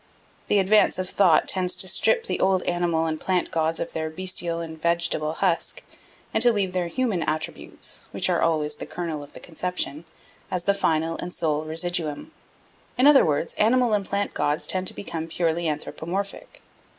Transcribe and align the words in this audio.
The 0.47 0.57
advance 0.57 0.97
of 0.97 1.07
thought 1.07 1.47
tends 1.47 1.75
to 1.75 1.87
strip 1.87 2.25
the 2.25 2.39
old 2.39 2.63
animal 2.63 3.05
and 3.05 3.21
plant 3.21 3.51
gods 3.51 3.79
of 3.79 3.93
their 3.93 4.09
bestial 4.09 4.59
and 4.59 4.81
vegetable 4.81 5.33
husk, 5.33 5.83
and 6.33 6.41
to 6.41 6.51
leave 6.51 6.73
their 6.73 6.87
human 6.87 7.21
attributes 7.21 8.07
(which 8.09 8.27
are 8.27 8.41
always 8.41 8.77
the 8.77 8.87
kernel 8.87 9.21
of 9.21 9.33
the 9.33 9.39
conception) 9.39 10.05
as 10.49 10.63
the 10.63 10.73
final 10.73 11.17
and 11.17 11.31
sole 11.31 11.65
residuum. 11.65 12.31
In 12.97 13.05
other 13.05 13.23
words, 13.23 13.53
animal 13.59 13.93
and 13.93 14.03
plant 14.03 14.33
gods 14.33 14.65
tend 14.65 14.87
to 14.87 14.95
become 14.95 15.27
purely 15.27 15.69
anthropomorphic. 15.69 16.63